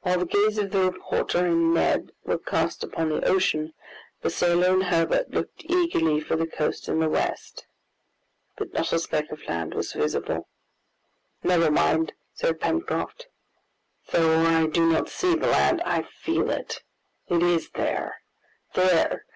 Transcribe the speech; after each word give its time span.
While 0.00 0.18
the 0.18 0.26
gaze 0.26 0.58
of 0.58 0.72
the 0.72 0.90
reporter 0.90 1.46
and 1.46 1.72
Neb 1.72 2.10
were 2.24 2.36
cast 2.40 2.82
upon 2.82 3.10
the 3.10 3.24
ocean, 3.24 3.74
the 4.22 4.28
sailor 4.28 4.72
and 4.72 4.82
Herbert 4.82 5.30
looked 5.30 5.62
eagerly 5.66 6.18
for 6.20 6.34
the 6.34 6.48
coast 6.48 6.88
in 6.88 6.98
the 6.98 7.08
west. 7.08 7.64
But 8.56 8.72
not 8.74 8.92
a 8.92 8.98
speck 8.98 9.30
of 9.30 9.46
land 9.46 9.74
was 9.74 9.92
visible. 9.92 10.48
"Never 11.44 11.70
mind," 11.70 12.12
said 12.34 12.58
Pencroft, 12.58 13.28
"though 14.10 14.40
I 14.44 14.66
do 14.66 14.84
not 14.84 15.08
see 15.10 15.36
the 15.36 15.46
land, 15.46 15.80
I 15.84 16.02
feel 16.02 16.50
it... 16.50 16.82
it 17.28 17.40
is 17.44 17.70
there... 17.70 18.22
there... 18.74 19.26